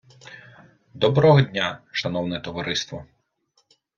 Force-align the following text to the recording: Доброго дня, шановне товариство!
Доброго 0.93 1.41
дня, 1.43 1.81
шановне 1.91 2.39
товариство! 2.39 3.07